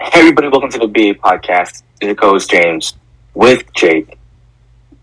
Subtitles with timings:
[0.00, 1.82] Hey everybody, welcome to the BA podcast.
[2.00, 2.94] This goes James
[3.34, 4.16] with Jake.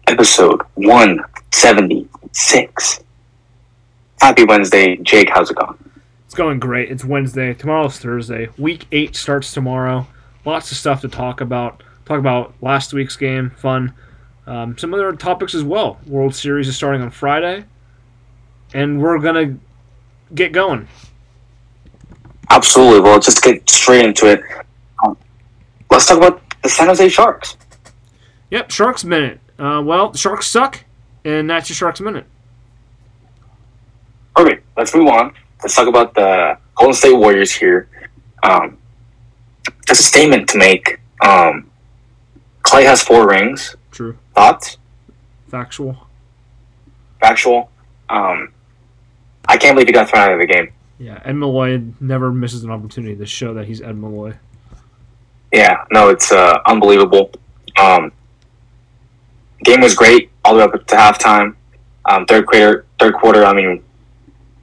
[0.08, 3.04] Episode 176.
[4.22, 4.96] Happy Wednesday.
[4.96, 5.78] Jake, how's it going?
[6.24, 6.90] It's going great.
[6.90, 7.54] It's Wednesday.
[7.54, 8.48] Tomorrow's Thursday.
[8.58, 10.08] Week 8 starts tomorrow.
[10.46, 11.84] Lots of stuff to talk about.
[12.06, 13.94] Talk about last week's game, fun.
[14.48, 16.00] Um, some other topics as well.
[16.08, 17.66] World Series is starting on Friday.
[18.74, 19.60] And we're going to
[20.34, 20.88] get going.
[22.50, 23.02] Absolutely.
[23.02, 24.40] Well, just get straight into it.
[25.96, 27.56] Let's talk about the San Jose Sharks.
[28.52, 29.40] Yep, Sharks Minute.
[29.58, 30.84] Uh, well, Sharks suck,
[31.24, 32.26] and that's your Sharks Minute.
[34.36, 34.66] Perfect.
[34.76, 35.34] Let's move on.
[35.64, 37.88] Let's talk about the Golden State Warriors here.
[38.44, 38.78] Um,
[39.88, 41.00] just a statement to make.
[41.22, 41.72] Um,
[42.64, 43.78] Klay has four rings.
[43.92, 44.18] True.
[44.36, 44.78] Thoughts?
[45.48, 46.10] Factual.
[47.22, 47.72] Factual.
[48.10, 48.52] Um,
[49.48, 50.74] I can't believe he got thrown out of the game.
[51.00, 54.34] Yeah, Ed Malloy never misses an opportunity to show that he's Ed Malloy.
[55.52, 57.32] Yeah, no, it's uh, unbelievable.
[57.80, 58.12] Um,
[59.64, 61.56] game was great all the way up to halftime.
[62.06, 63.84] Um, third quarter, third quarter, I mean,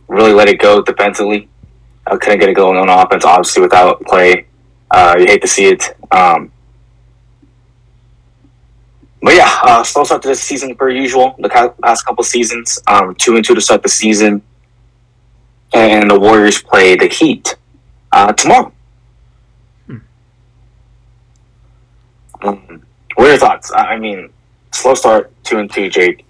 [0.09, 1.49] really let it go defensively.
[2.07, 4.47] I couldn't get it going on offense, obviously, without play.
[4.91, 5.97] Uh, you hate to see it.
[6.11, 6.53] Um,
[9.23, 11.37] but yeah, uh, slow start to this season per usual.
[11.39, 11.49] The
[11.83, 14.43] past couple seasons, um, two and two to start the season
[15.73, 17.57] and the Warriors play the Heat
[18.13, 18.73] uh, tomorrow.
[22.43, 22.83] Um,
[23.15, 23.73] what are your thoughts?
[23.75, 24.31] I mean,
[24.73, 26.25] slow start, two and two, Jake.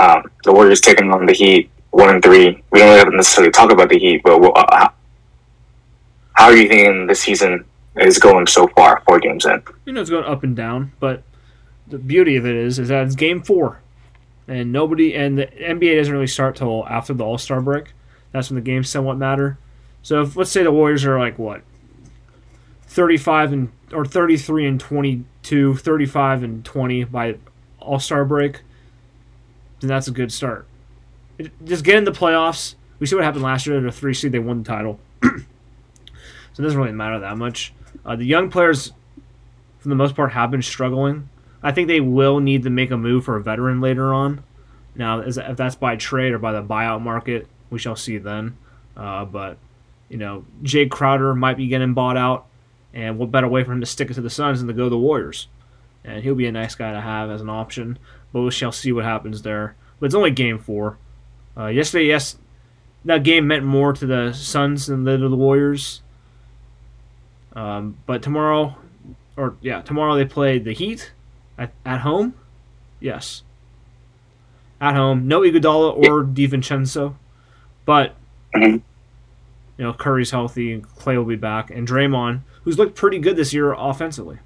[0.00, 2.62] Um, the Warriors taking on the Heat, one and three.
[2.70, 4.88] We don't really have to necessarily talk about the Heat, but uh,
[6.34, 7.64] how, are you thinking the season
[7.96, 9.02] is going so far?
[9.06, 9.62] Four games in.
[9.84, 11.22] You know, it's going up and down, but
[11.86, 13.80] the beauty of it is, is that it's game four,
[14.48, 17.92] and nobody, and the NBA doesn't really start till after the All Star break.
[18.32, 19.58] That's when the games somewhat matter.
[20.02, 21.62] So if let's say the Warriors are like what
[22.86, 27.36] 35 and or 33 and 22, 35 and 20 by
[27.80, 28.62] All-Star break,
[29.80, 30.66] then that's a good start.
[31.38, 32.74] It, just get in the playoffs.
[32.98, 33.80] We see what happened last year.
[33.80, 34.32] They're a three seed.
[34.32, 35.00] They won the title.
[35.22, 35.30] so
[36.58, 37.72] it doesn't really matter that much.
[38.04, 38.92] Uh, the young players,
[39.78, 41.28] for the most part, have been struggling.
[41.62, 44.44] I think they will need to make a move for a veteran later on.
[44.94, 48.56] Now, if that's by trade or by the buyout market, we shall see then.
[48.96, 49.58] Uh, but
[50.08, 52.46] you know, Jae Crowder might be getting bought out,
[52.94, 54.84] and what better way for him to stick it to the Suns than to go
[54.84, 55.48] to the Warriors?
[56.04, 57.98] And he'll be a nice guy to have as an option.
[58.32, 59.76] But we shall see what happens there.
[60.00, 60.98] But it's only game four.
[61.56, 62.36] Uh, yesterday, yes,
[63.04, 66.02] that game meant more to the Suns than to the Warriors.
[67.54, 68.76] Um, but tomorrow,
[69.36, 71.12] or yeah, tomorrow they play the Heat
[71.58, 72.34] at, at home.
[73.00, 73.42] Yes,
[74.80, 75.28] at home.
[75.28, 77.14] No Iguodala or DiVincenzo.
[77.84, 78.14] But
[78.54, 78.78] mm-hmm.
[79.82, 83.34] You know, Curry's healthy and Clay will be back, and Draymond, who's looked pretty good
[83.34, 84.38] this year offensively.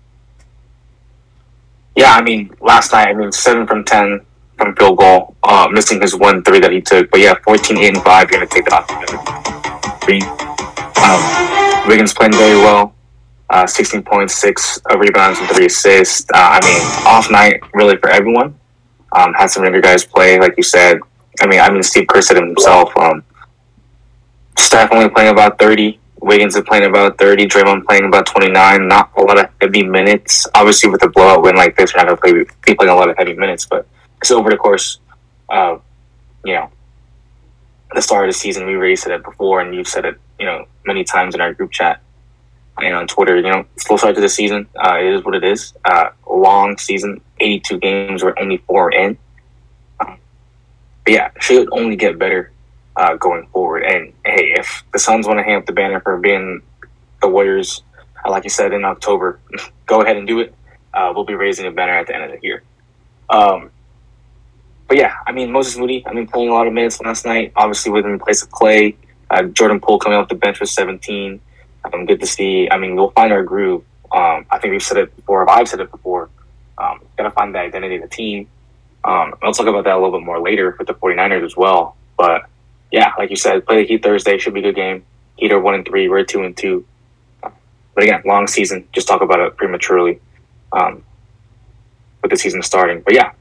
[1.94, 4.22] Yeah, I mean, last night, I mean, seven from ten
[4.56, 7.10] from field goal, uh, missing his one three that he took.
[7.10, 8.30] But yeah, 14, 8, and five.
[8.30, 10.22] You're gonna take that off three.
[11.04, 12.94] Um, Wiggins playing very well.
[13.50, 16.24] Uh, 16 points, six rebounds, and three assists.
[16.32, 18.58] Uh, I mean, off night really for everyone.
[19.12, 20.98] Um, had some younger guys play, like you said.
[21.42, 22.96] I mean, I mean, Steve Kerr said himself.
[22.96, 23.22] Um,
[24.58, 25.98] Steph only playing about thirty.
[26.20, 27.46] Wiggins is playing about thirty.
[27.46, 28.88] Draymond playing about twenty nine.
[28.88, 30.46] Not a lot of heavy minutes.
[30.54, 32.96] Obviously, with a blowout win like this, you're not going to play, be playing a
[32.96, 33.66] lot of heavy minutes.
[33.66, 33.86] But
[34.20, 34.98] it's over the course
[35.48, 35.82] of
[36.44, 36.70] you know
[37.94, 38.66] the start of the season.
[38.66, 41.52] We already said it before, and you've said it you know many times in our
[41.52, 42.00] group chat
[42.78, 43.36] and on Twitter.
[43.36, 44.66] You know, slow start to the season.
[44.74, 45.74] Uh, it is what it is.
[45.84, 48.24] Uh, long season, eighty two games.
[48.24, 49.18] We're only four in.
[49.98, 50.18] But
[51.12, 52.50] yeah, should only get better
[52.96, 53.84] uh, going forward.
[53.84, 56.62] And hey, if the Suns want to hang up the banner for being
[57.20, 57.82] the Warriors,
[58.24, 59.38] uh, like you said in October,
[59.86, 60.54] go ahead and do it.
[60.94, 62.62] Uh, we'll be raising a banner at the end of the year.
[63.28, 63.70] Um,
[64.88, 66.04] but yeah, I mean Moses Moody.
[66.06, 67.52] I mean playing a lot of minutes last night.
[67.56, 68.96] Obviously, within place of Klay,
[69.30, 71.40] uh, Jordan Poole coming off the bench with 17.
[71.84, 72.68] Um, good to see.
[72.70, 73.84] I mean, we'll find our groove.
[74.12, 75.48] Um, I think we've said it before.
[75.50, 76.30] I've said it before.
[76.78, 78.48] Um, got to find the identity of the team.
[79.04, 81.96] Um, I'll talk about that a little bit more later with the 49ers as well.
[82.16, 82.42] But
[82.90, 85.04] yeah, like you said, play the Heat Thursday should be a good game.
[85.36, 86.84] Heat are one and three, we're two and two.
[87.42, 88.86] But again, long season.
[88.92, 90.20] Just talk about it prematurely
[90.72, 91.04] um,
[92.22, 93.00] with the season starting.
[93.00, 93.32] But yeah,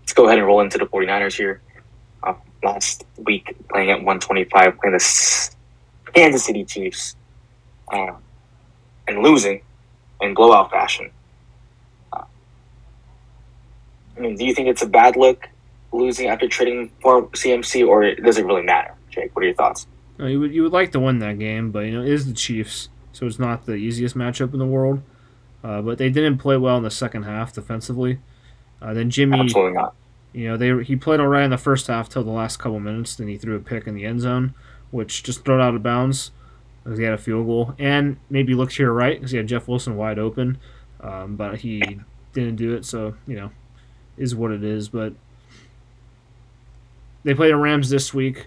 [0.00, 1.60] let's go ahead and roll into the 49ers here.
[2.22, 5.50] Uh, last week, playing at 125, playing the
[6.12, 7.16] Kansas City Chiefs,
[7.92, 8.12] uh,
[9.06, 9.62] and losing
[10.20, 11.10] in blowout fashion.
[12.12, 12.24] I
[14.20, 15.48] mean, do you think it's a bad look
[15.92, 18.94] losing after trading for CMC, or does it really matter?
[19.10, 19.86] Jake, what are your thoughts?
[20.18, 22.32] you would you would like to win that game, but you know it is the
[22.34, 25.00] Chiefs, so it's not the easiest matchup in the world.
[25.62, 28.18] Uh, but they didn't play well in the second half defensively.
[28.80, 29.94] Uh, then Jimmy, Absolutely not.
[30.32, 32.78] you know, they he played all right in the first half till the last couple
[32.80, 33.16] minutes.
[33.16, 34.54] Then he threw a pick in the end zone,
[34.90, 36.30] which just thrown out of bounds
[36.84, 39.46] because he had a field goal, and maybe looked to your right because he had
[39.48, 40.58] Jeff Wilson wide open,
[41.00, 42.00] um, but he
[42.32, 42.84] didn't do it.
[42.84, 43.50] So you know,
[44.16, 44.88] is what it is.
[44.88, 45.14] But
[47.24, 48.46] they play the Rams this week.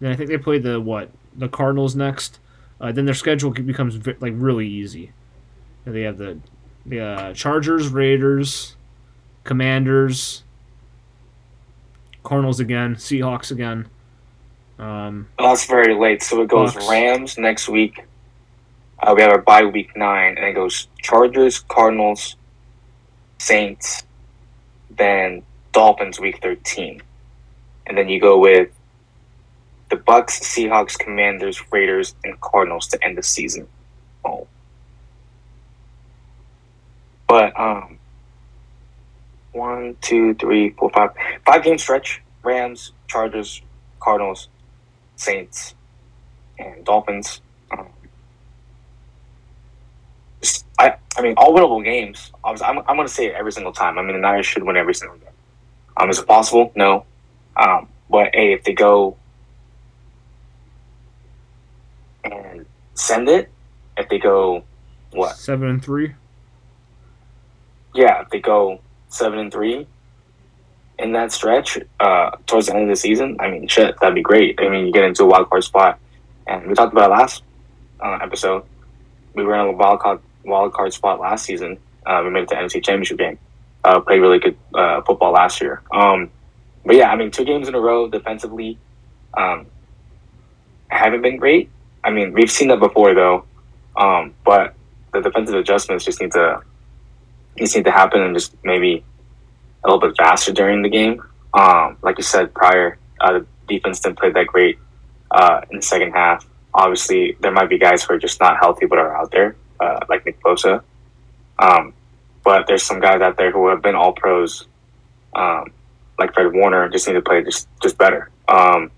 [0.00, 2.38] Then I think they play the what the Cardinals next.
[2.80, 5.12] Uh, then their schedule becomes like really easy.
[5.84, 6.38] And they have the
[6.84, 8.76] the uh, Chargers, Raiders,
[9.44, 10.44] Commanders,
[12.22, 13.88] Cardinals again, Seahawks again.
[14.78, 16.22] Um, Well, that's very late.
[16.22, 16.88] So it goes Bucs.
[16.90, 18.04] Rams next week.
[19.02, 22.36] Uh, we have our bye week nine, and it goes Chargers, Cardinals,
[23.38, 24.04] Saints,
[24.90, 25.42] then
[25.72, 27.02] Dolphins week thirteen,
[27.86, 28.70] and then you go with
[29.88, 33.68] the Bucs, Seahawks, Commanders, Raiders, and Cardinals to end the season.
[34.24, 34.46] Oh.
[37.28, 37.98] But um,
[39.52, 41.10] one, two, three, four, five,
[41.44, 43.62] five game stretch: Rams, Chargers,
[44.00, 44.48] Cardinals,
[45.16, 45.74] Saints,
[46.58, 47.40] and Dolphins.
[47.70, 47.86] Um,
[50.78, 52.30] I, I mean, all winnable games.
[52.44, 53.98] I was, I'm, I'm going to say it every single time.
[53.98, 55.28] I mean, the Niners should win every single game.
[55.96, 56.72] Um, is it possible?
[56.76, 57.06] No.
[57.56, 59.16] Um, but hey, if they go
[62.24, 63.50] and send it,
[63.96, 64.64] if they go
[65.12, 65.36] what?
[65.36, 66.14] seven and three.
[67.94, 69.86] Yeah, if they go seven and three
[70.98, 74.22] in that stretch uh, towards the end of the season, I mean, shit, that'd be
[74.22, 74.58] great.
[74.60, 75.98] I mean, you get into a wild card spot,
[76.46, 77.42] and we talked about it last
[78.00, 78.64] uh, episode.
[79.34, 81.78] We were in a wild card wild card spot last season.
[82.04, 83.38] Uh, we made it to the NFC Championship game.
[83.84, 85.82] Uh, played really good uh, football last year.
[85.92, 86.30] Um,
[86.86, 88.78] but yeah, I mean, two games in a row defensively
[89.36, 89.66] um,
[90.88, 91.68] haven't been great.
[92.04, 93.44] I mean, we've seen that before though,
[93.96, 94.74] um, but
[95.12, 96.62] the defensive adjustments just need to
[97.56, 99.04] these need to happen and just maybe
[99.84, 101.22] a little bit faster during the game.
[101.54, 104.78] Um, like you said prior, uh, the defense didn't play that great
[105.30, 106.46] uh, in the second half.
[106.74, 110.00] Obviously, there might be guys who are just not healthy but are out there, uh,
[110.08, 110.82] like Nick Bosa.
[111.58, 111.94] Um,
[112.44, 114.66] but there's some guys out there who have been all pros,
[115.34, 115.72] um,
[116.18, 118.30] like Fred Warner, just need to play just just better.
[118.48, 118.90] Um,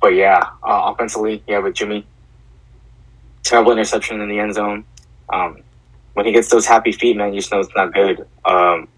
[0.00, 2.06] but yeah, uh, offensively, yeah, with Jimmy,
[3.42, 4.84] terrible interception in the end zone.
[5.28, 5.62] Um,
[6.14, 8.26] when he gets those happy feet, man, you just know it's not good.
[8.44, 8.88] Um,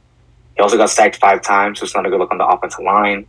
[0.56, 2.84] he also got sacked five times, so it's not a good look on the offensive
[2.84, 3.26] line.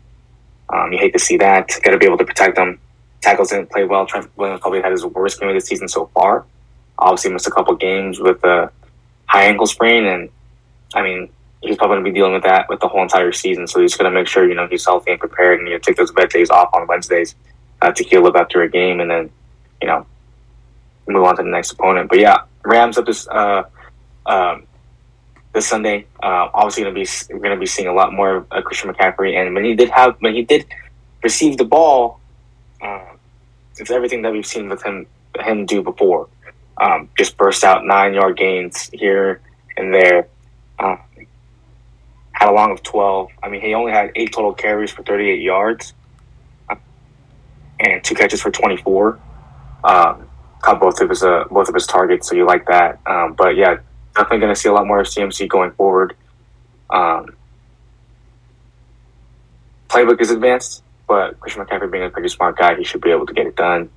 [0.70, 1.70] Um, you hate to see that.
[1.84, 2.80] Got to be able to protect them.
[3.22, 4.06] Tackles didn't play well.
[4.06, 6.46] Trent Williams probably had his worst game of the season so far.
[6.98, 8.72] Obviously, missed a couple games with a
[9.36, 10.30] high ankle sprain, and
[10.94, 11.30] I mean,
[11.62, 13.68] he's probably going to be dealing with that with the whole entire season.
[13.68, 15.80] So he's going to make sure you know he's healthy and prepared, and you know,
[15.80, 17.36] take those vet days off on Wednesdays
[17.82, 19.30] uh, to heal up after a game, and then
[19.82, 20.06] you know
[21.08, 22.10] move on to the next opponent.
[22.10, 23.64] But yeah, Rams up this uh,
[24.26, 24.66] um,
[25.54, 26.08] this Sunday.
[26.24, 28.62] Uh, obviously, going to be we're going to be seeing a lot more of uh,
[28.62, 30.66] Christian McCaffrey, and when he did have when he did
[31.24, 32.22] receive the ball,
[32.82, 33.12] uh,
[33.78, 35.06] it's everything that we've seen with him
[35.42, 36.30] him do before.
[36.78, 39.42] Um, just burst out nine yard gains here
[39.78, 40.28] and there.
[40.80, 41.00] Um,
[42.34, 43.30] had a long of twelve.
[43.42, 45.94] I mean, he only had eight total carries for thirty eight yards,
[46.70, 46.76] uh,
[47.80, 49.20] and two catches for twenty four.
[49.84, 50.28] Um,
[50.62, 53.00] caught both of his uh, both of his targets, so you like that.
[53.06, 53.78] Um, but yeah,
[54.16, 56.16] definitely going to see a lot more of CMC going forward.
[56.90, 57.36] Um,
[59.88, 63.26] playbook is advanced, but Christian McCaffrey being a pretty smart guy, he should be able
[63.28, 63.90] to get it done.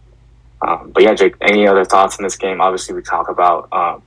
[0.61, 2.61] Um, but yeah, Jake, any other thoughts on this game?
[2.61, 4.03] Obviously, we talk about um,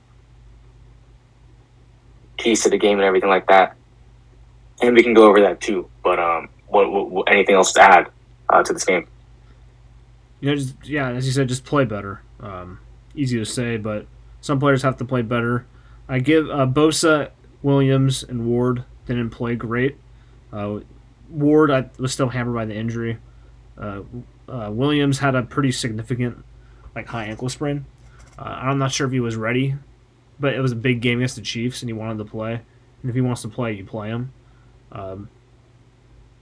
[2.36, 3.76] keys to the game and everything like that,
[4.82, 5.88] and we can go over that too.
[6.02, 8.08] But um, what, what, anything else to add
[8.48, 9.06] uh, to this game?
[10.40, 12.20] You know, just yeah, as you said, just play better.
[12.40, 12.80] Um,
[13.14, 14.06] easy to say, but
[14.40, 15.66] some players have to play better.
[16.08, 17.30] I give uh, Bosa,
[17.62, 19.96] Williams, and Ward didn't play great.
[20.52, 20.80] Uh,
[21.30, 23.18] Ward I, was still hammered by the injury.
[23.78, 24.02] Uh,
[24.48, 26.44] uh, Williams had a pretty significant,
[26.94, 27.86] like high ankle sprain.
[28.38, 29.74] Uh, I'm not sure if he was ready,
[30.38, 32.60] but it was a big game against the Chiefs, and he wanted to play.
[33.02, 34.32] And if he wants to play, you play him.
[34.90, 35.28] Um,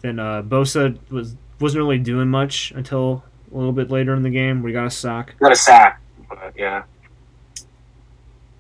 [0.01, 3.23] then uh, Bosa was wasn't really doing much until
[3.53, 4.63] a little bit later in the game.
[4.63, 5.35] We got a sack.
[5.41, 6.85] Not a sack, but yeah.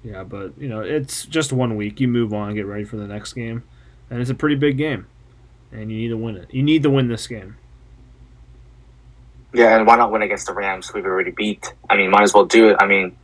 [0.05, 2.00] Yeah, but you know it's just one week.
[2.00, 3.65] You move on, get ready for the next game,
[4.09, 5.07] and it's a pretty big game,
[5.73, 6.53] and you need to win it.
[6.53, 7.57] You need to win this game.
[9.52, 10.92] Yeah, and why not win against the Rams?
[10.95, 11.73] We've already beat.
[11.88, 12.76] I mean, might as well do it.
[12.78, 13.16] I mean,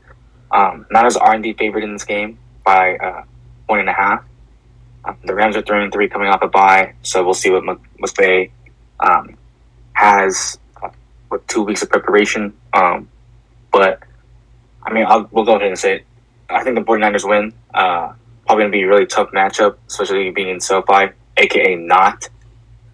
[0.50, 3.22] um, Niners are indeed favored in this game by uh,
[3.66, 4.24] one and a half.
[5.04, 7.62] Um, the Rams are three and three coming off a bye, so we'll see what
[7.62, 8.50] McVay
[8.98, 9.36] um,
[9.92, 10.88] has uh,
[11.30, 12.52] with two weeks of preparation.
[12.72, 13.08] Um,
[13.72, 14.02] but
[14.82, 16.06] I mean, I'll, we'll go ahead and say it.
[16.50, 17.52] I think the 49ers win.
[17.72, 18.12] Uh,
[18.46, 22.28] probably going to be a really tough matchup, especially being in SoFi, aka not.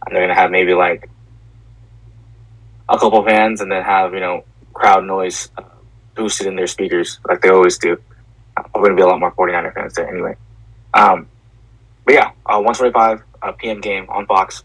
[0.05, 1.09] And they're going to have maybe like
[2.89, 5.62] a couple fans and then have, you know, crowd noise uh,
[6.15, 7.97] boosted in their speakers like they always do.
[8.75, 10.35] Going to be a lot more 49er fans there anyway.
[10.93, 11.29] Um,
[12.05, 13.81] but yeah, uh, 125 uh, p.m.
[13.81, 14.65] game on Fox.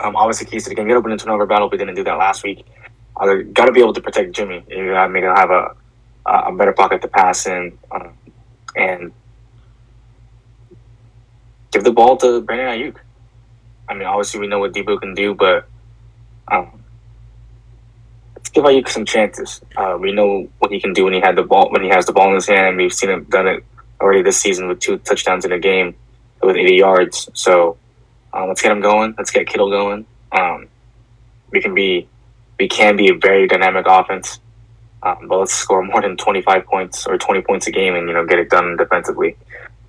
[0.00, 0.88] Um, obviously, keys to the game.
[0.88, 1.68] Get open into turnover battle.
[1.68, 2.66] We didn't do that last week.
[3.16, 4.60] Uh, got to be able to protect Jimmy.
[4.60, 5.74] Got to make have a
[6.26, 8.08] a better pocket to pass in, uh,
[8.74, 9.12] and
[11.72, 12.96] give the ball to Brandon Aiyuk.
[13.88, 15.68] I mean, obviously we know what Deebo can do, but
[16.50, 16.82] um,
[18.56, 19.60] give Aiyuk some chances.
[19.76, 22.06] Uh, we know what he can do when he had the ball when he has
[22.06, 23.62] the ball in his hand, we've seen him done it
[24.00, 25.94] already this season with two touchdowns in a game
[26.42, 27.28] with 80 yards.
[27.34, 27.76] So
[28.32, 29.14] uh, let's get him going.
[29.18, 30.06] Let's get Kittle going.
[30.32, 30.68] Um,
[31.50, 32.08] we can be
[32.58, 34.40] we can be a very dynamic offense.
[35.02, 38.14] Um, but let's score more than 25 points or 20 points a game and, you
[38.14, 39.36] know, get it done defensively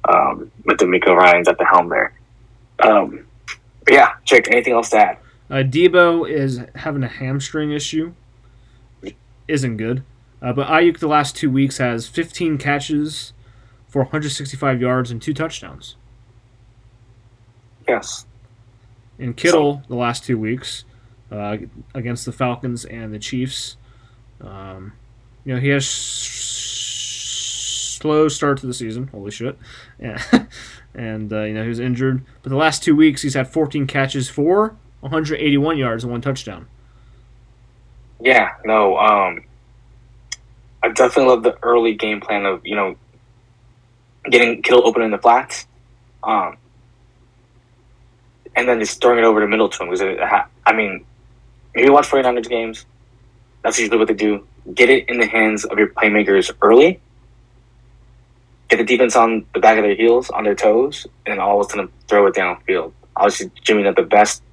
[0.09, 2.13] um, with DeMeco Ryans at the helm there.
[2.79, 3.25] Um,
[3.89, 5.17] yeah, Jake, anything else to add?
[5.49, 8.13] Uh, Deebo is having a hamstring issue.
[9.47, 10.03] Isn't good.
[10.41, 13.33] Uh, but Aiyuk the last two weeks has 15 catches
[13.87, 15.95] for 165 yards and two touchdowns.
[17.87, 18.25] Yes.
[19.17, 20.83] And Kittle the last two weeks
[21.31, 21.57] uh,
[21.93, 23.77] against the Falcons and the Chiefs.
[24.41, 24.93] Um,
[25.43, 25.87] you know, he has
[27.97, 29.07] slow start to the season.
[29.07, 29.57] Holy shit!
[29.99, 30.21] Yeah.
[30.93, 33.87] and uh, you know he was injured, but the last two weeks he's had 14
[33.87, 36.67] catches for 181 yards and one touchdown.
[38.19, 39.43] Yeah, no, um,
[40.83, 42.95] I definitely love the early game plan of you know
[44.29, 45.67] getting Kittle open in the flats,
[46.23, 46.57] um,
[48.55, 49.89] and then just throwing it over the middle to him.
[49.89, 51.05] Because I mean,
[51.75, 52.85] maybe watch 49ers games.
[53.63, 56.99] That's usually what they do get it in the hands of your playmakers early,
[58.69, 61.67] get the defense on the back of their heels, on their toes, and all of
[61.67, 62.91] a sudden throw it downfield.
[63.15, 64.43] Obviously, Jimmy not the best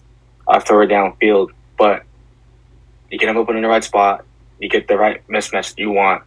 [0.46, 2.04] uh, thrower downfield, but
[3.14, 4.24] you get him open in the right spot,
[4.58, 6.22] you get the right mismatch you want,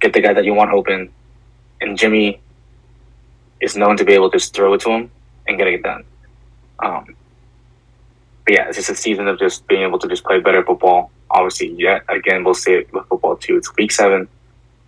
[0.00, 1.10] get the guy that you want open,
[1.80, 2.40] and Jimmy
[3.60, 5.10] is known to be able to just throw it to him
[5.46, 6.04] and get it done.
[6.78, 7.16] Um,
[8.44, 11.10] but yeah, it's just a season of just being able to just play better football
[11.30, 13.56] obviously, yet again, we'll see it with football too.
[13.56, 14.28] It's week seven,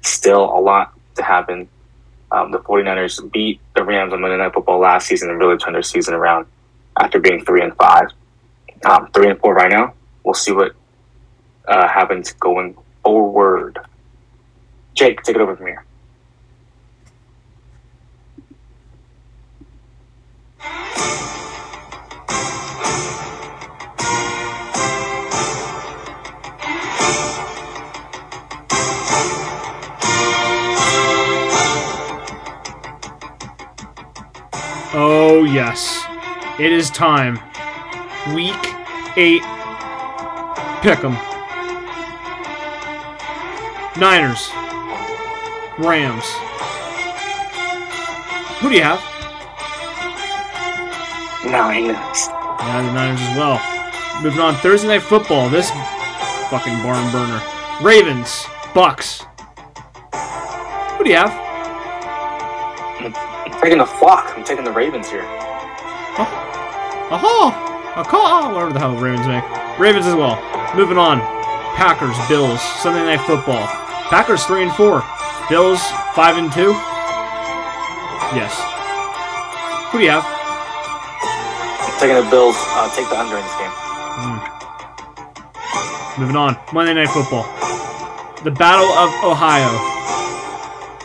[0.02, 1.68] still a lot to happen.
[2.30, 5.74] Um, the 49ers beat the Rams on Monday Night Football last season and really turned
[5.74, 6.46] their season around
[6.98, 8.08] after being three and five.
[8.84, 9.94] Um, three and four right now.
[10.24, 10.72] We'll see what
[11.68, 13.78] uh, happens going forward.
[14.94, 15.84] Jake, take it over from here.
[34.94, 36.04] Oh, yes.
[36.60, 37.38] It is time.
[38.34, 38.54] Week
[39.16, 39.42] 8.
[40.82, 41.31] Pick 'em.
[43.98, 44.50] Niners.
[45.78, 46.24] Rams.
[48.60, 49.00] Who do you have?
[51.44, 52.28] Niners.
[52.28, 53.60] Yeah, the Niners as well.
[54.22, 55.48] Moving on, Thursday Night Football.
[55.48, 55.70] This
[56.50, 57.42] fucking barn burner.
[57.82, 58.44] Ravens.
[58.72, 59.26] Bucs.
[60.96, 61.52] Who do you have?
[63.62, 64.36] taking the flock.
[64.36, 65.24] I'm taking the Ravens here.
[66.18, 68.44] Oh, oh, a call.
[68.44, 69.44] Oh, whatever the hell Ravens make.
[69.78, 70.36] Ravens as well.
[70.74, 71.20] Moving on.
[71.76, 73.81] Packers, Bills, Sunday Night Football.
[74.12, 75.02] Packers three and four.
[75.48, 75.80] Bills
[76.12, 76.72] five and two.
[78.36, 78.52] Yes.
[79.90, 80.26] Who do you have?
[81.80, 82.54] I'm taking the Bills.
[82.58, 83.70] Uh, take the under in this game.
[84.20, 84.36] Mm.
[86.18, 86.58] Moving on.
[86.74, 87.44] Monday Night Football.
[88.44, 89.70] The Battle of Ohio.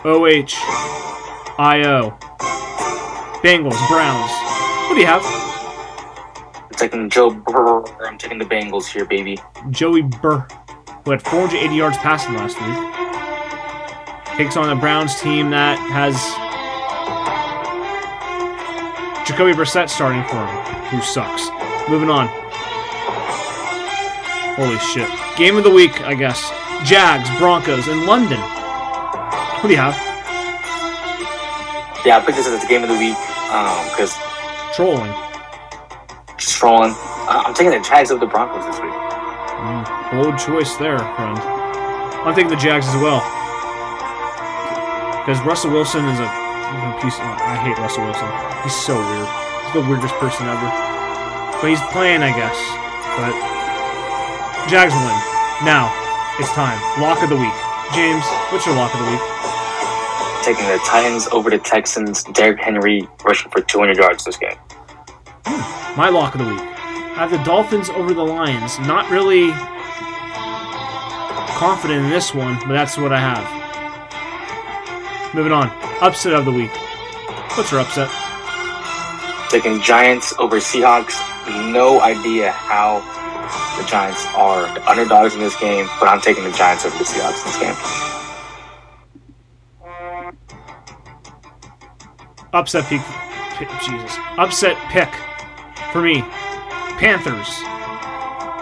[0.04, 0.58] O H
[1.58, 2.12] I O.
[3.42, 4.32] Bengals, Browns.
[4.90, 5.24] Who do you have?
[6.62, 7.86] I'm taking Joe Burrow.
[8.02, 9.40] I'm taking the Bengals here, baby.
[9.70, 10.46] Joey Burrow,
[11.06, 12.97] who had 480 yards passing last week,
[14.38, 16.14] takes on a Browns team that has
[19.28, 21.50] Jacoby Brissett starting for him, who sucks.
[21.90, 22.28] Moving on.
[24.54, 25.10] Holy shit.
[25.38, 26.52] Game of the week, I guess.
[26.86, 28.40] Jags, Broncos, in London.
[28.40, 29.98] What do you have?
[32.06, 33.18] Yeah, I picked this as the game of the week
[33.90, 35.14] because um, trolling.
[36.38, 36.94] Just trolling.
[37.26, 38.94] Uh, I'm taking the Jags over the Broncos this week.
[38.94, 41.40] Mm, bold choice there, friend.
[42.22, 43.47] I'm taking the Jags as well
[45.28, 46.30] because Russell Wilson is a,
[47.04, 47.20] piece.
[47.20, 48.32] Of, I hate Russell Wilson.
[48.64, 49.28] He's so weird.
[49.68, 50.72] He's the weirdest person ever.
[51.60, 52.56] But he's playing, I guess.
[53.20, 53.36] But
[54.72, 55.20] Jags win.
[55.68, 55.92] Now,
[56.40, 56.80] it's time.
[57.04, 57.52] Lock of the week.
[57.92, 58.24] James,
[58.56, 59.20] what's your lock of the week?
[60.48, 62.24] Taking the Titans over the Texans.
[62.32, 64.56] Derrick Henry rushing for 200 yards this game.
[65.44, 66.62] Hmm, my lock of the week.
[66.64, 68.80] I have the Dolphins over the Lions.
[68.80, 69.52] Not really
[71.60, 73.57] confident in this one, but that's what I have.
[75.34, 75.70] Moving on.
[76.02, 76.72] Upset of the week.
[77.56, 78.10] What's your upset?
[79.50, 81.16] Taking Giants over Seahawks.
[81.72, 83.00] No idea how
[83.80, 87.04] the Giants are the underdogs in this game, but I'm taking the Giants over the
[87.04, 87.76] Seahawks in this game.
[92.54, 93.02] Upset pick.
[93.56, 94.18] pick- Jesus.
[94.38, 95.10] Upset pick
[95.92, 96.22] for me.
[97.00, 97.48] Panthers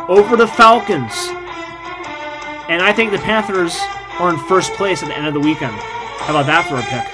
[0.10, 1.13] over the Falcons.
[2.67, 3.77] And I think the Panthers
[4.19, 5.75] are in first place at the end of the weekend.
[6.25, 7.05] How about that for a pick?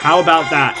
[0.00, 0.76] How about that?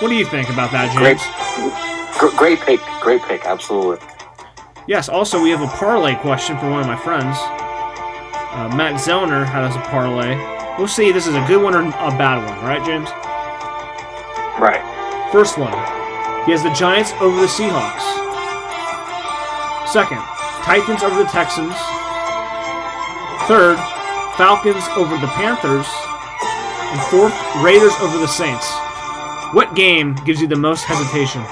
[0.00, 2.18] What do you think about that, Great, James?
[2.18, 4.04] gr- great pick, great pick, absolutely.
[4.86, 7.36] Yes, also, we have a parlay question from one of my friends.
[7.40, 10.36] Uh, Matt Zellner had us a parlay.
[10.76, 13.08] We'll see if this is a good one or a bad one, right, James?
[14.60, 14.82] Right.
[15.32, 15.72] First one,
[16.44, 18.04] he has the Giants over the Seahawks.
[19.88, 20.20] Second,
[20.64, 21.74] Titans over the Texans.
[23.46, 23.76] Third,
[24.38, 25.86] Falcons over the Panthers.
[26.88, 28.66] And fourth, Raiders over the Saints.
[29.52, 31.42] What game gives you the most hesitation?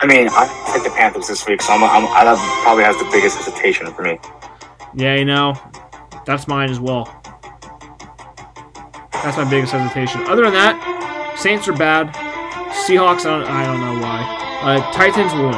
[0.00, 2.98] I mean, I picked the Panthers this week, so I'm, I'm, I that probably has
[2.98, 4.20] the biggest hesitation for me.
[4.94, 5.54] Yeah, you know,
[6.26, 7.06] that's mine as well.
[9.12, 10.20] That's my biggest hesitation.
[10.28, 10.97] Other than that,
[11.38, 12.08] Saints are bad.
[12.86, 14.20] Seahawks, I don't, I don't know why.
[14.62, 15.54] Uh, Titans won.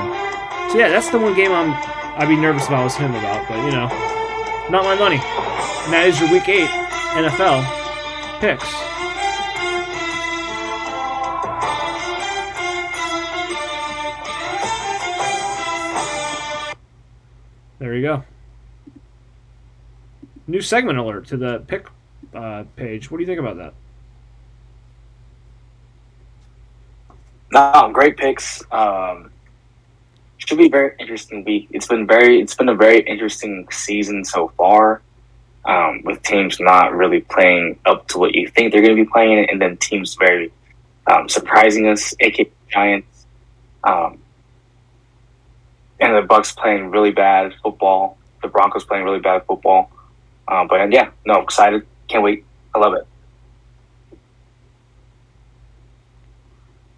[0.70, 1.72] So yeah, that's the one game I'm
[2.20, 3.86] I'd be nervous I was him about, but you know,
[4.68, 5.16] not my money.
[5.16, 6.68] And that is your Week Eight
[7.16, 7.64] NFL
[8.40, 8.68] picks.
[17.78, 18.24] There you go.
[20.46, 21.88] New segment alert to the pick
[22.34, 23.10] uh, page.
[23.10, 23.72] What do you think about that?
[27.52, 28.62] No, great picks.
[28.70, 29.30] Um,
[30.38, 31.68] should be very interesting week.
[31.70, 35.02] It's been very, it's been a very interesting season so far.
[35.66, 39.10] Um, with teams not really playing up to what you think they're going to be
[39.10, 40.50] playing, and then teams very
[41.06, 43.26] um, surprising us, aka Giants,
[43.84, 44.18] um,
[46.00, 48.16] and the Bucs playing really bad football.
[48.40, 49.90] The Broncos playing really bad football.
[50.48, 52.44] Um, but yeah, no, excited, can't wait.
[52.74, 53.06] I love it.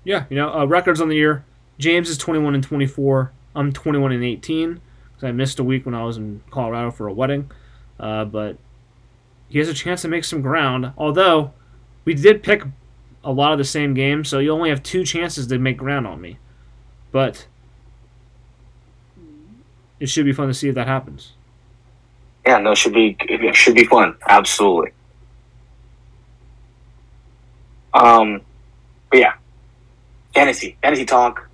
[0.04, 1.44] Yeah, you know, uh, records on the year.
[1.78, 3.32] James is 21 and 24.
[3.54, 4.80] I'm 21 and 18
[5.14, 7.50] because I missed a week when I was in Colorado for a wedding.
[7.98, 8.56] Uh, but
[9.48, 10.92] he has a chance to make some ground.
[10.96, 11.52] Although
[12.04, 12.64] we did pick
[13.22, 16.06] a lot of the same games, so you only have two chances to make ground
[16.06, 16.38] on me.
[17.12, 17.46] But
[20.00, 21.34] it should be fun to see if that happens.
[22.46, 24.16] Yeah, no, it should be it should be fun.
[24.26, 24.90] Absolutely.
[27.94, 28.40] Um,
[29.12, 29.34] yeah,
[30.34, 31.48] fantasy fantasy talk.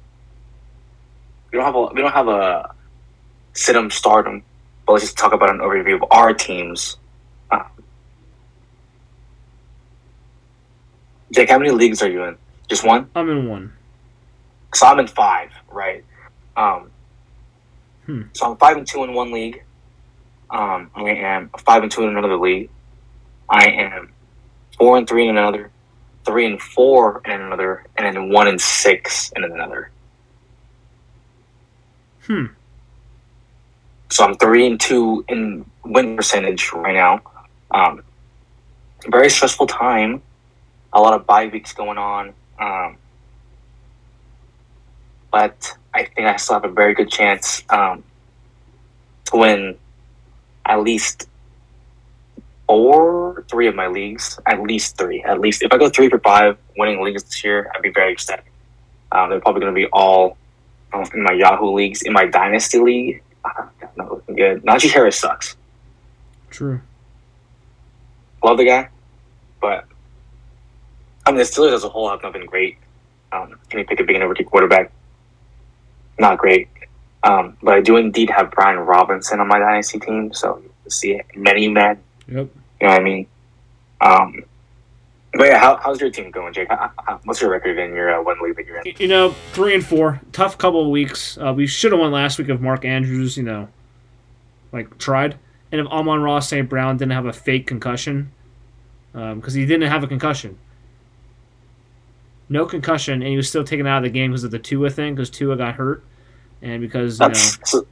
[1.52, 2.74] We don't have a we don't have a
[3.54, 3.88] sit 'em,
[4.86, 6.96] but let's just talk about an overview of our teams.
[7.50, 7.64] Uh,
[11.32, 12.36] Jake, how many leagues are you in?
[12.68, 13.08] Just one?
[13.14, 13.72] I'm in one.
[14.74, 16.04] So I'm in five, right?
[16.56, 16.90] Um,
[18.06, 18.22] Hmm.
[18.32, 19.62] So I'm five and two in one league.
[20.48, 22.70] Um, I am five and two in another league.
[23.50, 24.14] I am
[24.78, 25.70] four and three in another,
[26.24, 29.90] three and four in another, and then one and six in another.
[32.26, 32.46] Hmm.
[34.10, 37.20] So I'm three and two in win percentage right now.
[37.70, 38.02] Um,
[39.06, 40.22] very stressful time.
[40.92, 42.32] A lot of bye weeks going on.
[42.58, 42.96] Um,
[45.30, 48.02] but I think I still have a very good chance um,
[49.26, 49.76] to win
[50.66, 51.28] at least
[52.68, 54.38] four, three of my leagues.
[54.46, 55.22] At least three.
[55.24, 58.12] At least if I go three for five winning leagues this year, I'd be very
[58.12, 58.44] ecstatic.
[59.10, 60.36] Um, they're probably going to be all
[60.92, 62.02] um, in my Yahoo leagues.
[62.02, 63.22] In my Dynasty league,
[63.96, 64.62] not looking good.
[64.62, 65.56] Najee Harris sucks.
[66.50, 66.80] True.
[68.42, 68.88] Love the guy,
[69.60, 69.84] but
[71.26, 72.78] I mean the Steelers as a whole have not been great.
[73.32, 74.92] Um, can you pick a big and rookie quarterback?
[76.18, 76.68] Not great.
[77.24, 81.14] Um, but I do indeed have Brian Robinson on my dynasty team, so you see
[81.14, 81.26] it.
[81.34, 82.36] Many men, Yep.
[82.36, 83.26] you know what I mean.
[84.00, 84.44] Um,
[85.34, 86.68] but yeah, how, how's your team going, Jake?
[87.24, 88.94] What's your record in your uh, one league that you're in?
[88.98, 91.36] you know, three and four, tough couple of weeks.
[91.38, 93.68] Uh, we should have won last week if Mark Andrews, you know,
[94.72, 95.38] like tried,
[95.70, 96.68] and if Amon-Ra St.
[96.68, 98.32] Brown didn't have a fake concussion.
[99.12, 100.58] because um, he didn't have a concussion.
[102.48, 104.88] No concussion, and he was still taken out of the game because of the Tua
[104.88, 106.02] thing, because Tua got hurt,
[106.62, 107.64] and because you that's, know.
[107.64, 107.86] So,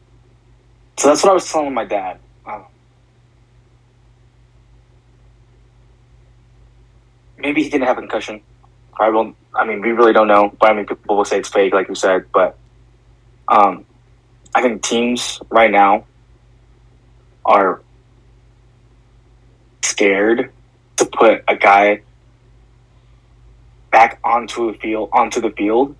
[0.98, 2.18] so, that's what I was telling my dad.
[2.46, 2.64] Um,
[7.46, 8.40] maybe he didn't have a concussion.
[8.98, 9.32] I will.
[9.54, 10.52] I mean, we really don't know.
[10.58, 12.24] But I mean, people will say it's fake, like you said.
[12.32, 12.58] But
[13.46, 13.84] um,
[14.52, 16.06] I think teams right now
[17.44, 17.80] are
[19.82, 20.50] scared
[20.96, 22.02] to put a guy
[23.92, 25.94] back onto the field onto the field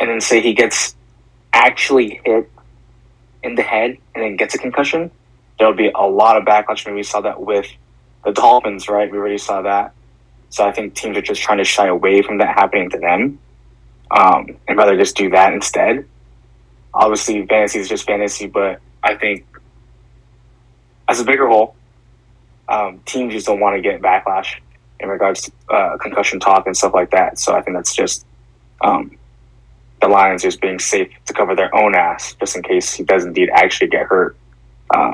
[0.00, 0.96] and then say he gets
[1.52, 2.50] actually hit
[3.44, 5.10] in the head and then gets a concussion,
[5.58, 6.86] there'll be a lot of backlash.
[6.86, 7.68] And we saw that with
[8.24, 9.10] the Dolphins, right?
[9.10, 9.94] We already saw that.
[10.50, 13.38] So I think teams are just trying to shy away from that happening to them
[14.10, 16.06] um, and rather just do that instead.
[16.94, 19.44] Obviously, fantasy is just fantasy, but I think
[21.08, 21.74] as a bigger whole,
[22.68, 24.56] um, teams just don't want to get backlash
[25.00, 27.38] in regards to uh, concussion talk and stuff like that.
[27.38, 28.26] So I think that's just
[28.80, 29.16] um,
[30.00, 33.24] the Lions just being safe to cover their own ass just in case he does
[33.24, 34.36] indeed actually get hurt.
[34.90, 35.12] Uh,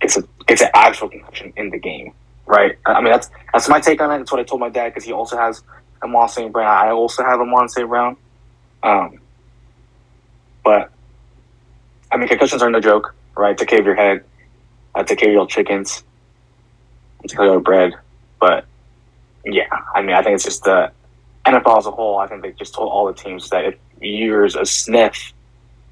[0.00, 2.12] it's a it's an actual concussion in the game,
[2.52, 2.78] right?
[2.84, 4.18] I mean that's that's my take on it.
[4.18, 5.62] That's what I told my dad because he also has
[6.02, 6.52] Amon St.
[6.52, 6.68] Brown.
[6.68, 7.88] I also have Amon St.
[7.88, 8.16] Brown.
[8.82, 9.18] Um,
[10.62, 10.92] but
[12.12, 13.56] I mean concussions are no joke, right?
[13.56, 14.24] To cave your head,
[14.94, 16.04] uh, care of your chickens,
[17.28, 17.94] care of your bread.
[18.38, 18.66] But
[19.46, 20.92] yeah, I mean I think it's just the
[21.46, 24.56] NFL as a whole, I think they just told all the teams that if there's
[24.56, 25.32] a sniff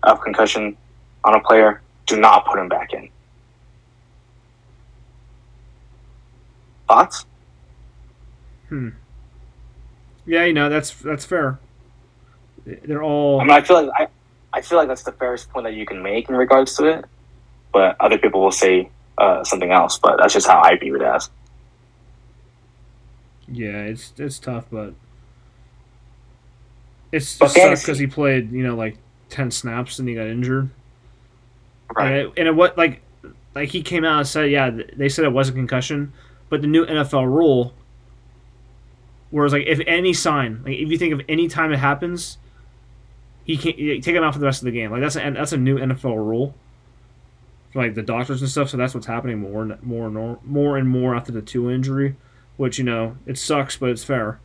[0.03, 0.77] of concussion
[1.25, 3.09] on a player, do not put him back in.
[6.90, 7.24] Thoughts?
[8.68, 8.88] Hmm.
[10.26, 11.61] Yeah, you know that's that's fair.
[12.66, 13.40] They're all.
[13.40, 15.87] I mean, I feel like I, I feel like that's the fairest point that you
[15.87, 17.05] can make in regards to it,
[17.72, 20.00] but other people will say uh, something else.
[20.00, 21.31] But that's just how I view it as.
[23.46, 24.94] Yeah, it's it's tough, but
[27.12, 28.96] it's just sucks because he played, you know, like
[29.29, 30.70] ten snaps and he got injured.
[31.94, 32.07] Right.
[32.07, 33.00] And it, and it what like
[33.55, 36.12] like he came out and said, yeah, they said it was a concussion,
[36.51, 37.73] but the new NFL rule,
[39.31, 42.37] whereas like if any sign, like if you think of any time it happens,
[43.45, 44.91] he can't take him out for the rest of the game.
[44.91, 46.55] Like that's a, that's a new NFL rule.
[47.73, 50.77] For, like the doctors and stuff, so that's what's happening more, and more, more, more
[50.77, 52.17] and more after the Tua injury,
[52.59, 54.41] which you know it sucks, but it's fair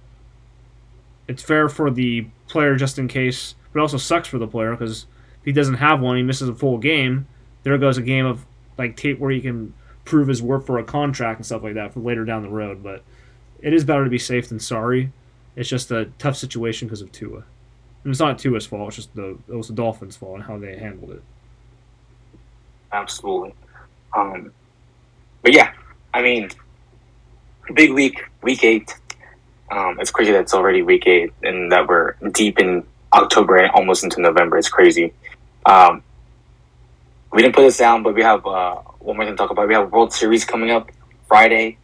[1.27, 4.71] it's fair for the player just in case, but it also sucks for the player
[4.71, 5.05] because
[5.39, 7.27] if he doesn't have one, he misses a full game.
[7.63, 8.45] There goes a game of
[8.77, 9.73] like tape where he can
[10.05, 12.81] prove his worth for a contract and stuff like that for later down the road.
[12.81, 13.03] But
[13.61, 15.11] it is better to be safe than sorry.
[15.55, 17.43] It's just a tough situation because of Tua.
[18.03, 18.89] And it's not Tua's fault.
[18.89, 21.23] It's just the it was the Dolphins' fault and how they handled it.
[22.91, 23.53] Absolutely.
[24.15, 24.51] Um,
[25.41, 25.73] but yeah,
[26.13, 26.49] I mean,
[27.73, 28.95] big week, week eight.
[29.71, 33.71] Um, it's crazy that it's already week eight and that we're deep in October and
[33.71, 34.57] almost into November.
[34.57, 35.13] It's crazy.
[35.65, 36.03] Um,
[37.33, 39.67] we didn't put this down, but we have uh, one more thing to talk about.
[39.67, 40.91] We have World Series coming up
[41.27, 41.77] Friday.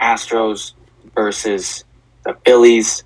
[0.00, 0.72] Astros
[1.14, 1.84] versus
[2.24, 3.04] the Phillies.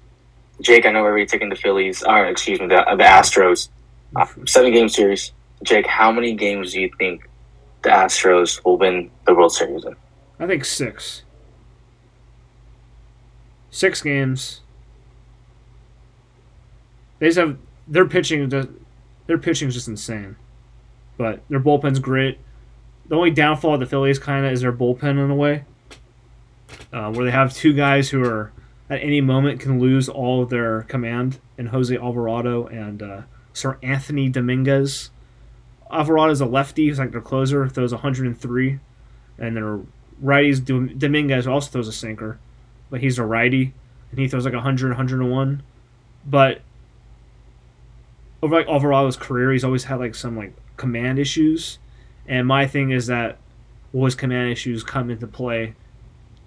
[0.61, 3.69] Jake, I know we're already taking the Phillies, or excuse me, the, the Astros.
[4.15, 5.33] Uh, seven game series.
[5.63, 7.29] Jake, how many games do you think
[7.83, 9.97] the Astros will win the World Series in?
[10.39, 11.23] I think six
[13.71, 14.61] six games.
[17.19, 17.57] They just have
[17.89, 18.49] their pitching.
[18.49, 20.37] Their pitching is just insane,
[21.17, 22.39] but their bullpen's great.
[23.13, 25.65] The only downfall of the Phillies kind of is their bullpen in a way,
[26.95, 28.53] uh, where they have two guys who are
[28.89, 33.21] at any moment can lose all of their command in Jose Alvarado and uh,
[33.53, 35.11] Seranthony Dominguez.
[35.91, 38.81] Alvarado is a lefty, he's like their closer, throws 103,
[39.37, 39.81] and their
[40.25, 42.39] righties Dominguez also throws a sinker
[42.89, 43.75] but he's a righty
[44.11, 45.63] and he throws like 100, 101.
[46.25, 46.63] But
[48.43, 51.79] over like his career, he's always had like some like command issues.
[52.27, 53.39] And my thing is that
[53.93, 55.75] his command issues come into play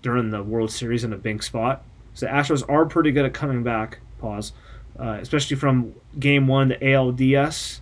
[0.01, 1.83] during the World Series in a big spot?
[2.13, 3.99] So the Astros are pretty good at coming back.
[4.19, 4.53] Pause.
[4.97, 7.81] Uh, especially from Game One, the ALDS,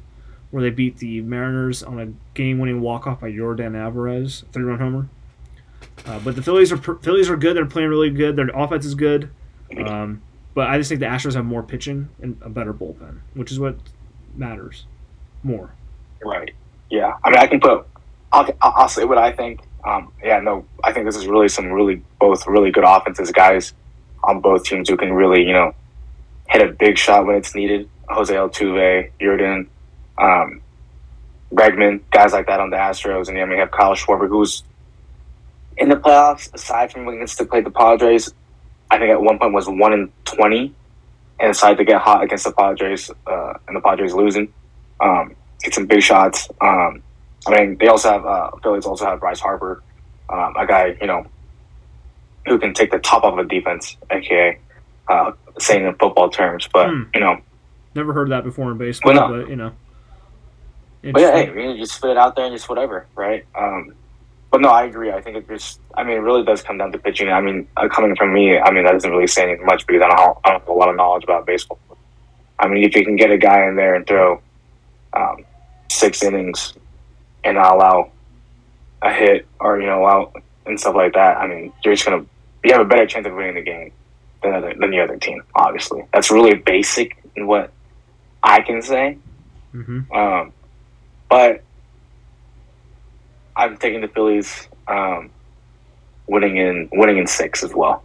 [0.50, 5.10] where they beat the Mariners on a game-winning walk-off by Yordan Alvarez, three-run homer.
[6.06, 7.56] Uh, but the Phillies are Phillies are good.
[7.56, 8.36] They're playing really good.
[8.36, 9.30] Their offense is good.
[9.86, 10.22] Um,
[10.54, 13.60] but I just think the Astros have more pitching and a better bullpen, which is
[13.60, 13.76] what
[14.36, 14.86] matters
[15.44, 15.72] more.
[16.24, 16.54] Right.
[16.94, 17.18] Yeah.
[17.24, 17.88] I mean, I can put.
[18.32, 19.62] I'll, I'll say what I think.
[19.84, 20.40] Um, yeah.
[20.40, 23.74] No, I think this is really some really both really good offenses guys
[24.24, 25.74] on both teams who can really you know
[26.50, 27.90] hit a big shot when it's needed.
[28.10, 29.66] Jose Altuve, Yordan,
[30.20, 30.62] um,
[31.52, 34.62] Bregman, guys like that on the Astros, and then we have Kyle Schwarber, who's
[35.78, 38.32] in the playoffs, aside from when to play the Padres,
[38.92, 40.76] I think at one point was one in twenty,
[41.40, 44.54] and decided to get hot against the Padres, uh, and the Padres losing.
[45.00, 46.50] Um, get some big shots.
[46.62, 47.02] Um,
[47.48, 49.82] I mean, they also have uh, Phillies also have Bryce Harper,
[50.30, 51.26] um, a guy you know
[52.46, 54.58] who can take the top off a defense, aka
[55.08, 56.68] uh, saying in football terms.
[56.72, 57.04] But Hmm.
[57.14, 57.38] you know,
[57.96, 59.42] Never heard that before in baseball, Well, no.
[59.42, 59.72] but you know.
[61.12, 61.50] But yeah, hey.
[61.50, 63.46] I mean, just put it out there and just whatever, right?
[63.56, 63.94] Um,
[64.52, 65.12] but no, I agree.
[65.12, 67.28] I think it just, I mean, it really does come down to pitching.
[67.30, 70.02] I mean, uh, coming from me, I mean, that doesn't really say anything much because
[70.02, 71.78] I don't, have, I don't have a lot of knowledge about baseball.
[72.60, 74.42] I mean, if you can get a guy in there and throw
[75.14, 75.44] um,
[75.94, 76.74] six innings
[77.44, 78.12] and not allow
[79.02, 82.24] a hit or, you know, out and stuff like that, I mean, you're just going
[82.24, 82.30] to,
[82.64, 83.92] you have a better chance of winning the game
[84.42, 86.04] than, other, than the other team, obviously.
[86.14, 87.72] That's really basic in what
[88.42, 89.18] I can say.
[89.74, 90.12] Mhm.
[90.16, 90.54] Um,
[91.30, 91.64] but
[93.56, 95.30] I'm taking the Phillies um,
[96.28, 98.04] winning in winning in six as well.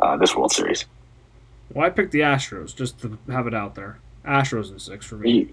[0.00, 0.86] Uh, this World Series.
[1.72, 3.98] Well, I picked the Astros just to have it out there.
[4.26, 5.50] Astros in six for me.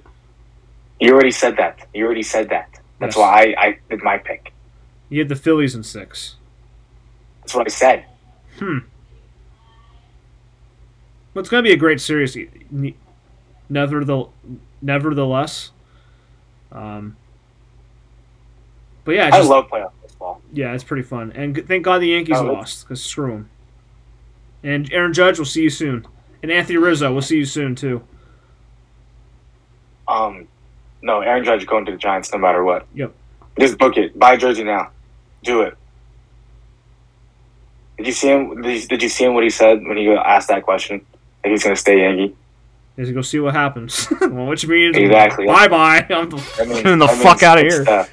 [1.02, 1.88] You, already said that.
[1.94, 2.80] You already said that.
[3.00, 3.18] That's Yes.
[3.18, 4.54] why I, I did my pick.
[5.10, 6.36] You had the Phillies in six.
[7.42, 8.06] That's what I said.
[8.60, 8.78] Hmm.
[11.34, 12.38] Well, it's going to be a great series.
[13.70, 14.28] Nevertheless,
[14.82, 15.72] nevertheless,
[16.74, 17.16] um,
[19.06, 20.42] but yeah, it's I just, love playoff baseball.
[20.52, 21.32] yeah, it's pretty fun.
[21.34, 23.50] And thank God the Yankees Oh, lost because screw them.
[24.64, 26.06] And Aaron Judge, we'll see you soon.
[26.44, 28.04] And Anthony Rizzo, we'll see you soon too.
[30.08, 30.48] Um,
[31.02, 32.86] no, Aaron Judge going to the Giants no matter what.
[32.96, 33.14] Yep.
[33.60, 34.18] Just book it.
[34.18, 34.92] Buy jersey now.
[35.44, 35.78] Do it.
[37.98, 38.62] Did you see him?
[38.62, 39.34] Did you, did you see him?
[39.34, 41.06] What he said when he asked that question?
[41.44, 42.36] That he's going to stay Yankee.
[42.98, 44.08] Is to go see what happens.
[44.22, 45.46] well, which means Exactly.
[45.48, 46.06] bye bye.
[46.10, 47.86] I'm the, I mean, getting the I mean, fuck out of here.
[47.88, 48.06] uh,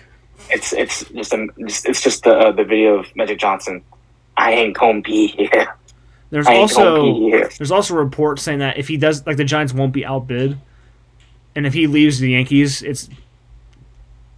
[0.50, 3.82] it's it's just a, it's just the uh, the video of Magic Johnson.
[4.36, 5.76] I ain't gonna be here.
[6.30, 7.50] There's I ain't gonna also be here.
[7.58, 10.58] There's also a report saying that if he does, like the Giants won't be outbid,
[11.58, 13.10] and if he leaves the Yankees, it's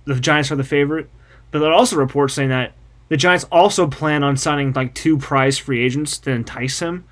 [0.06, 1.10] the Giants are the favorite.
[1.50, 2.72] But there are also reports saying that
[3.10, 7.04] the Giants also plan on signing like two prize free agents to entice him.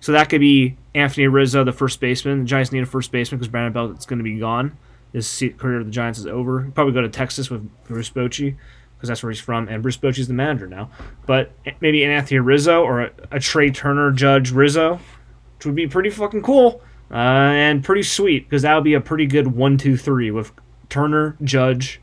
[0.00, 2.40] So that could be Anthony Rizzo, the first baseman.
[2.40, 4.76] The Giants need a first baseman because Brandon Belt is going to be gone.
[5.14, 6.64] His career with the Giants is over.
[6.64, 8.56] He'll probably go to Texas with Bruce Bochy
[8.98, 10.90] because that's where he's from, and Bruce Bochy's the manager now.
[11.24, 15.00] But maybe an Anthony Rizzo or a, a Trea Turner Judge Rizzo,
[15.56, 16.82] which would be pretty fucking cool
[17.14, 20.50] uh, and pretty sweet because that would be a pretty good one, two, three with
[20.88, 22.00] Turner, Judge,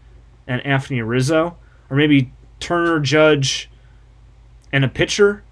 [0.47, 1.58] and Anthony Rizzo,
[1.89, 3.69] or maybe Turner, Judge,
[4.71, 5.43] and a pitcher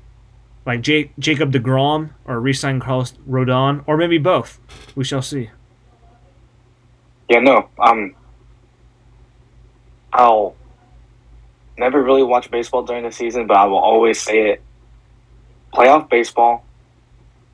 [0.65, 4.59] like Jake, Jacob Degrom or re-sign Carlos Rodon, or maybe both.
[4.95, 5.49] We shall see.
[7.27, 7.69] Yeah, no.
[7.77, 8.15] Um,
[10.13, 10.55] I'll
[11.77, 14.61] never really watch baseball during the season, but I will always say it.
[15.73, 16.65] Playoff baseball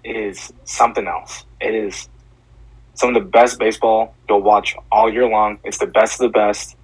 [0.05, 1.45] is something else.
[1.59, 2.07] It is
[2.93, 5.59] some of the best baseball you'll watch all year long.
[5.63, 6.75] It's the best of the best.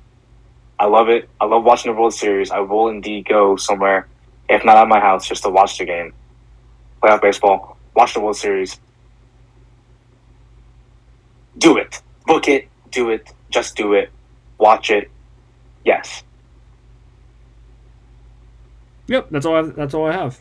[0.80, 1.30] I love it.
[1.40, 2.52] I love watching the World Series.
[2.52, 4.08] I will indeed go somewhere,
[4.50, 6.14] if not at my house, just to watch the game.
[7.02, 8.80] Playoff baseball, watch the World Series.
[11.58, 12.02] Do it.
[12.26, 12.68] Book it.
[12.90, 13.32] Do it.
[13.50, 14.10] Just do it.
[14.58, 15.10] Watch it.
[15.86, 16.24] Yes.
[19.08, 19.56] Yep, that's all.
[19.56, 20.40] I, that's all I have.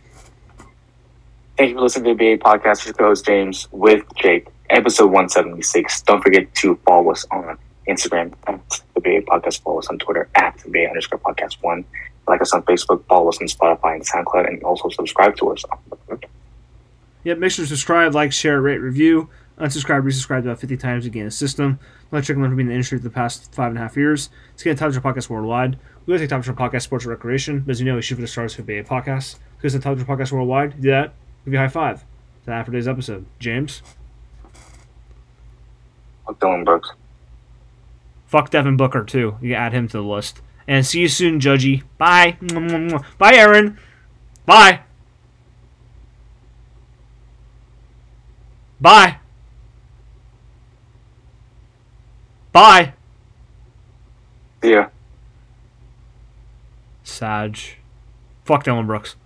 [1.61, 2.87] Thank you for listening to the BA podcast.
[2.87, 6.01] Your host James with Jake, episode 176.
[6.05, 9.61] Don't forget to follow us on Instagram at the BA podcast.
[9.61, 11.85] Follow us on Twitter at the BA underscore podcast one.
[12.27, 15.63] Like us on Facebook, follow us on Spotify and SoundCloud, and also subscribe to us.
[17.25, 19.29] Yep, make sure to subscribe, like, share, rate, review.
[19.59, 21.79] Unsubscribe, resubscribe about 50 times to gain a system.
[22.11, 24.31] Electric learn from being in the industry for the past five and a half years.
[24.53, 25.79] Let's get a Top Podcast worldwide.
[26.07, 27.61] We always take Top Show Podcast Sports and Recreation.
[27.61, 29.37] But as you know, we shoot for the stars for BA Podcast.
[29.59, 31.13] Because the Top Podcast worldwide, do that.
[31.45, 32.05] Give you a high five.
[32.45, 33.27] That for today's episode.
[33.39, 33.83] James.
[36.27, 36.93] Fuck Dillon Brooks.
[38.27, 39.37] Fuck Devin Booker, too.
[39.41, 40.41] You add him to the list.
[40.69, 41.83] And see you soon, Judgy.
[41.99, 42.37] Bye.
[43.19, 43.79] Bye, Aaron.
[44.47, 44.81] Bye.
[48.81, 49.19] Bye.
[52.53, 52.95] Bye.
[54.63, 54.89] Yeah.
[57.03, 57.59] Sag.
[58.45, 59.17] Fuck Dillon Brooks.